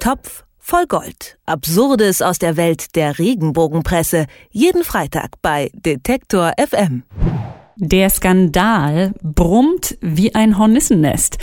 [0.00, 1.36] Topf voll Gold.
[1.44, 4.26] Absurdes aus der Welt der Regenbogenpresse.
[4.50, 7.02] Jeden Freitag bei Detektor FM.
[7.76, 11.36] Der Skandal brummt wie ein Hornissennest.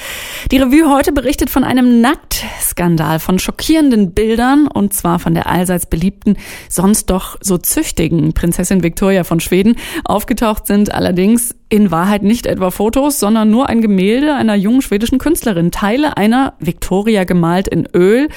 [0.51, 5.85] Die Revue heute berichtet von einem Nacktskandal, von schockierenden Bildern und zwar von der allseits
[5.85, 6.37] beliebten,
[6.67, 9.75] sonst doch so züchtigen Prinzessin Victoria von Schweden.
[10.03, 15.17] Aufgetaucht sind allerdings in Wahrheit nicht etwa Fotos, sondern nur ein Gemälde einer jungen schwedischen
[15.17, 15.71] Künstlerin.
[15.71, 18.29] Teile einer Victoria gemalt in Öl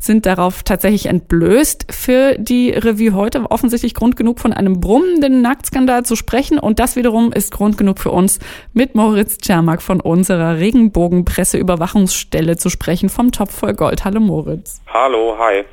[0.00, 1.86] sind darauf tatsächlich entblößt.
[1.90, 6.58] Für die Revue heute offensichtlich Grund genug, von einem brummenden Nacktskandal zu sprechen.
[6.58, 8.40] Und das wiederum ist Grund genug für uns,
[8.72, 14.04] mit Moritz Czermak von unserer Regenbogenpresseüberwachungsstelle zu sprechen, vom Topf voll Gold.
[14.04, 14.82] Hallo Moritz.
[14.92, 15.64] Hallo, hi.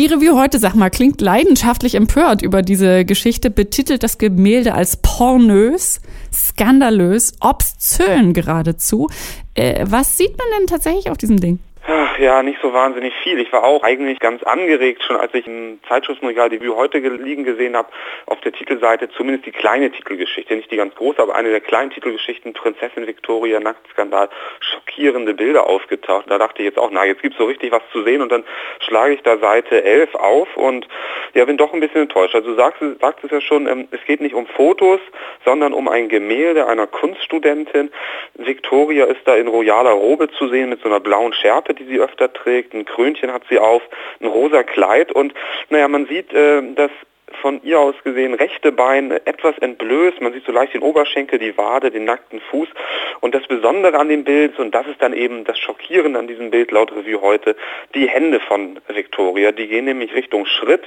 [0.00, 4.96] Die Revue heute, sag mal, klingt leidenschaftlich empört über diese Geschichte, betitelt das Gemälde als
[4.96, 6.00] pornös,
[6.32, 9.10] skandalös, obszön geradezu.
[9.52, 11.58] Äh, was sieht man denn tatsächlich auf diesem Ding?
[11.92, 13.40] Ach ja, nicht so wahnsinnig viel.
[13.40, 17.76] Ich war auch eigentlich ganz angeregt, schon als ich im Zeitschriftenregal die heute liegen gesehen
[17.76, 17.88] habe,
[18.26, 21.90] auf der Titelseite zumindest die kleine Titelgeschichte, nicht die ganz große, aber eine der kleinen
[21.90, 24.28] Titelgeschichten, Prinzessin Victoria, Nacktskandal,
[24.60, 26.26] schockierende Bilder aufgetaucht.
[26.28, 28.44] Da dachte ich jetzt auch, na, jetzt gibt's so richtig was zu sehen und dann
[28.86, 30.86] schlage ich da Seite 11 auf und
[31.34, 32.36] ja, bin doch ein bisschen enttäuscht.
[32.36, 35.00] Also du sagst, sagst es ja schon, ähm, es geht nicht um Fotos,
[35.44, 37.90] sondern um ein Gemälde einer Kunststudentin.
[38.34, 41.98] Victoria ist da in royaler Robe zu sehen mit so einer blauen Schärpe, die sie
[41.98, 43.82] öfter trägt, ein Krönchen hat sie auf,
[44.20, 45.10] ein rosa Kleid.
[45.10, 45.34] Und
[45.70, 46.90] naja, man sieht, äh, dass
[47.40, 50.20] von ihr aus gesehen rechte Bein etwas entblößt.
[50.20, 52.68] Man sieht so leicht den Oberschenkel, die Wade, den nackten Fuß.
[53.20, 56.50] Und das Besondere an dem Bild, und das ist dann eben das Schockierende an diesem
[56.50, 57.56] Bild laut Revue heute,
[57.94, 59.52] die Hände von Victoria.
[59.52, 60.82] Die gehen nämlich Richtung Schritt.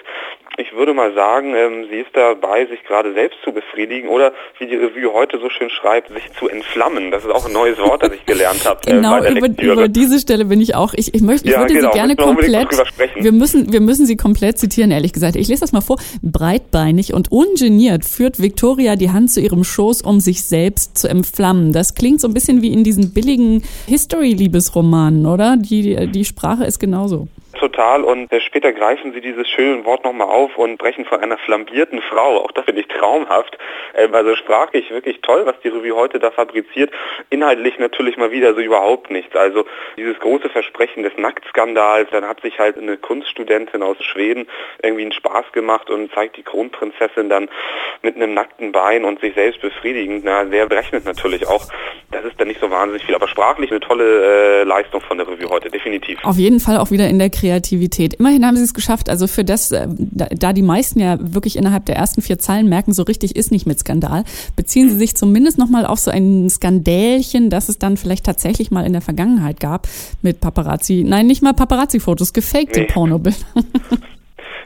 [0.57, 4.67] Ich würde mal sagen, ähm, sie ist dabei, sich gerade selbst zu befriedigen oder, wie
[4.67, 7.09] die Revue heute so schön schreibt, sich zu entflammen.
[7.09, 8.79] Das ist auch ein neues Wort, das ich gelernt habe.
[8.85, 10.93] Äh, genau, äh, über, über, diese Stelle bin ich auch.
[10.95, 12.67] Ich, ich, möchte, ich ja, würde genau, sie gerne komplett.
[13.15, 15.35] Wir müssen, wir müssen sie komplett zitieren, ehrlich gesagt.
[15.35, 15.97] Ich lese das mal vor
[16.43, 21.71] breitbeinig und ungeniert führt Victoria die Hand zu ihrem Schoß, um sich selbst zu entflammen.
[21.71, 25.55] Das klingt so ein bisschen wie in diesen billigen History-Liebesromanen, oder?
[25.55, 30.27] Die, die Sprache ist genauso total und äh, später greifen sie dieses schöne Wort nochmal
[30.27, 32.43] auf und brechen von einer flambierten Frau.
[32.43, 33.57] Auch das finde ich traumhaft.
[33.95, 36.91] Ähm, also sprachlich wirklich toll, was die Revue heute da fabriziert.
[37.29, 39.35] Inhaltlich natürlich mal wieder so überhaupt nichts.
[39.35, 39.65] Also
[39.97, 44.47] dieses große Versprechen des Nacktskandals, dann hat sich halt eine Kunststudentin aus Schweden
[44.81, 47.49] irgendwie einen Spaß gemacht und zeigt die Kronprinzessin dann
[48.01, 50.23] mit einem nackten Bein und sich selbst befriedigend.
[50.25, 51.67] Na, sehr berechnet natürlich auch.
[52.11, 55.27] Das ist dann nicht so wahnsinnig viel, aber sprachlich eine tolle äh, Leistung von der
[55.27, 56.19] Revue heute, definitiv.
[56.23, 58.13] Auf jeden Fall auch wieder in der Kreativität Kreativität.
[58.13, 61.85] Immerhin haben sie es geschafft, also für das, äh, da die meisten ja wirklich innerhalb
[61.85, 64.23] der ersten vier Zeilen merken, so richtig ist nicht mit Skandal,
[64.55, 68.85] beziehen sie sich zumindest nochmal auf so ein Skandälchen, das es dann vielleicht tatsächlich mal
[68.85, 69.89] in der Vergangenheit gab
[70.21, 72.87] mit Paparazzi, nein, nicht mal Paparazzi-Fotos, gefakte nee.
[72.87, 73.37] Pornobilder.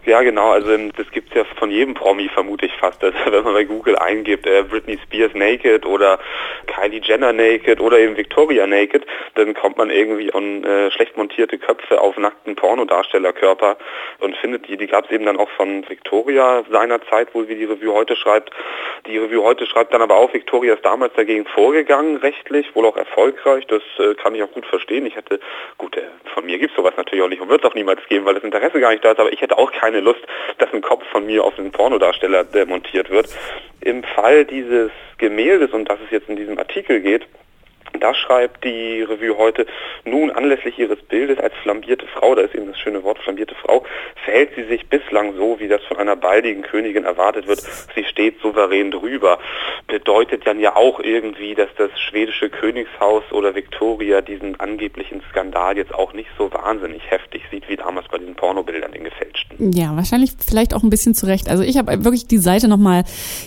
[0.07, 0.51] Ja, genau.
[0.51, 3.03] Also ähm, das gibt's ja von jedem Promi, vermute ich fast.
[3.03, 6.18] Also, wenn man bei Google eingibt, äh, Britney Spears Naked oder
[6.66, 11.57] Kylie Jenner Naked oder eben Victoria Naked, dann kommt man irgendwie an äh, schlecht montierte
[11.57, 13.78] Köpfe auf nackten Pornodarstellerkörper
[14.19, 14.78] und findet die.
[14.78, 18.51] Die gab's eben dann auch von Victoria seinerzeit, wohl wie die Revue heute schreibt.
[19.07, 22.97] Die Revue heute schreibt dann aber auch, Victoria ist damals dagegen vorgegangen, rechtlich, wohl auch
[22.97, 23.66] erfolgreich.
[23.68, 25.06] Das äh, kann ich auch gut verstehen.
[25.06, 25.40] Ich hätte,
[25.78, 26.03] gut, äh,
[26.34, 28.44] von mir gibt's sowas natürlich auch nicht und wird es auch niemals geben, weil das
[28.44, 30.19] Interesse gar nicht da ist, aber ich hätte auch keine keine Lust,
[30.57, 33.28] dass ein Kopf von mir auf einen Pornodarsteller demontiert wird.
[33.81, 37.25] Im Fall dieses Gemäldes, um das es jetzt in diesem Artikel geht,
[38.00, 39.66] da schreibt die Revue heute,
[40.03, 43.85] nun anlässlich ihres Bildes als flambierte Frau, da ist eben das schöne Wort flambierte Frau,
[44.27, 47.61] verhält sie sich bislang so, wie das von einer baldigen Königin erwartet wird.
[47.95, 49.39] Sie steht souverän drüber.
[49.88, 55.95] Bedeutet dann ja auch irgendwie, dass das schwedische Königshaus oder Victoria diesen angeblichen Skandal jetzt
[55.95, 59.71] auch nicht so wahnsinnig heftig sieht, wie damals bei diesen Pornobildern, den gefälschten.
[59.71, 61.49] Ja, wahrscheinlich vielleicht auch ein bisschen zurecht.
[61.49, 63.05] Also ich habe wirklich die Seite nochmal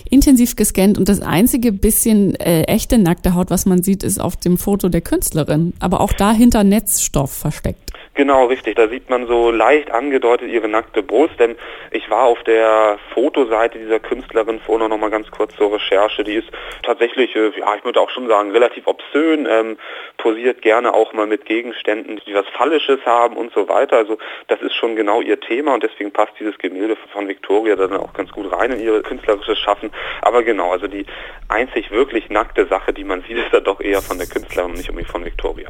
[0.09, 4.35] intensiv gescannt und das einzige bisschen äh, echte nackte Haut, was man sieht, ist auf
[4.35, 7.91] dem Foto der Künstlerin, aber auch dahinter Netzstoff versteckt.
[8.13, 8.75] Genau, richtig.
[8.75, 11.55] Da sieht man so leicht angedeutet ihre nackte Brust, denn
[11.91, 16.23] ich war auf der Fotoseite dieser Künstlerin vorhin noch mal ganz kurz zur Recherche.
[16.23, 16.47] Die ist
[16.83, 19.77] tatsächlich, äh, ja, ich würde auch schon sagen, relativ obszön, ähm,
[20.17, 23.97] posiert gerne auch mal mit Gegenständen, die was Fallisches haben und so weiter.
[23.97, 27.93] Also das ist schon genau ihr Thema und deswegen passt dieses Gemälde von Victoria dann
[27.93, 29.91] auch ganz gut rein in ihr künstlerisches Schaffen.
[30.21, 31.05] Aber genau, also die
[31.47, 34.77] einzig wirklich nackte Sache, die man sieht, ist da doch eher von der Künstlerin und
[34.77, 35.67] nicht unbedingt von Victoria.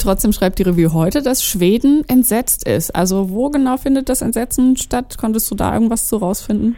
[0.00, 2.94] Trotzdem schreibt die Revue heute, dass Schweden entsetzt ist.
[2.94, 4.43] Also wo genau findet das Entsetzen
[4.76, 5.18] statt?
[5.18, 6.76] Konntest du da irgendwas zu rausfinden?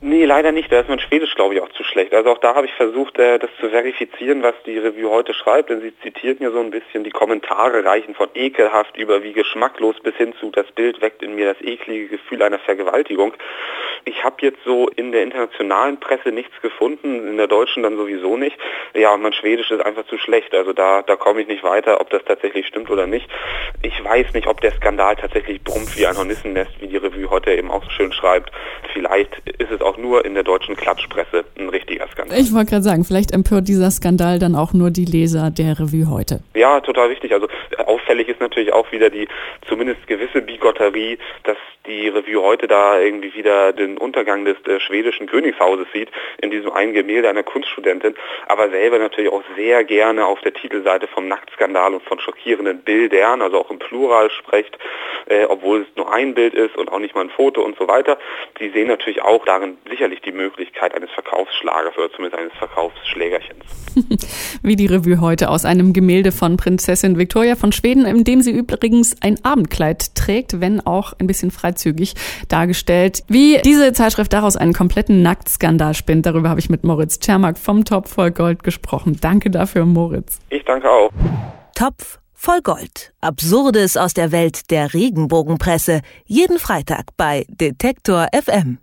[0.00, 0.70] Nee, leider nicht.
[0.70, 2.14] Da ist mein Schwedisch, glaube ich, auch zu schlecht.
[2.14, 5.70] Also auch da habe ich versucht, äh, das zu verifizieren, was die Review heute schreibt.
[5.70, 9.96] Denn sie zitiert mir so ein bisschen, die Kommentare reichen von ekelhaft über wie geschmacklos
[10.00, 13.34] bis hin zu, das Bild weckt in mir das eklige Gefühl einer Vergewaltigung.
[14.04, 18.36] Ich habe jetzt so in der internationalen Presse nichts gefunden, in der deutschen dann sowieso
[18.36, 18.56] nicht.
[18.94, 20.54] Ja, mein Schwedisch ist einfach zu schlecht.
[20.54, 23.28] Also da, da komme ich nicht weiter, ob das tatsächlich stimmt oder nicht.
[23.82, 27.52] Ich weiß nicht, ob der Skandal tatsächlich brummt wie ein Hornissennest, wie die Revue heute
[27.52, 28.52] eben auch so schön schreibt.
[28.92, 31.44] Vielleicht ist es auch nur in der deutschen Klatschpresse.
[32.36, 36.10] Ich wollte gerade sagen, vielleicht empört dieser Skandal dann auch nur die Leser der Revue
[36.10, 36.40] heute.
[36.54, 37.32] Ja, total wichtig.
[37.32, 37.48] Also
[37.86, 39.28] auffällig ist natürlich auch wieder die
[39.66, 45.26] zumindest gewisse Bigotterie, dass die Revue heute da irgendwie wieder den Untergang des äh, schwedischen
[45.26, 46.10] Königshauses sieht,
[46.40, 48.14] in diesem einen Gemälde einer Kunststudentin,
[48.46, 53.40] aber selber natürlich auch sehr gerne auf der Titelseite vom Nacktskandal und von schockierenden Bildern,
[53.40, 54.78] also auch im Plural spricht,
[55.26, 57.88] äh, obwohl es nur ein Bild ist und auch nicht mal ein Foto und so
[57.88, 58.18] weiter.
[58.60, 63.64] Die sehen natürlich auch darin sicherlich die Möglichkeit eines Verkaufsschlagers oder zumindest eines Verkaufsschlägerchens.
[64.62, 68.50] Wie die Revue heute aus einem Gemälde von Prinzessin Victoria von Schweden, in dem sie
[68.50, 72.14] übrigens ein Abendkleid trägt, wenn auch ein bisschen freizügig
[72.48, 73.22] dargestellt.
[73.28, 77.84] Wie diese Zeitschrift daraus einen kompletten Nacktskandal spinnt, darüber habe ich mit Moritz Czermak vom
[77.84, 79.16] Topf voll Gold gesprochen.
[79.20, 80.40] Danke dafür, Moritz.
[80.50, 81.10] Ich danke auch.
[81.76, 83.12] Topf voll Gold.
[83.20, 86.00] Absurdes aus der Welt der Regenbogenpresse.
[86.26, 88.78] Jeden Freitag bei Detektor FM.